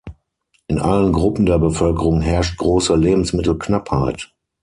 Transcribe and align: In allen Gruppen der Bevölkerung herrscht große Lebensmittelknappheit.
In 0.65 0.79
allen 0.79 1.13
Gruppen 1.13 1.45
der 1.45 1.59
Bevölkerung 1.59 2.21
herrscht 2.21 2.57
große 2.57 2.95
Lebensmittelknappheit. 2.95 4.33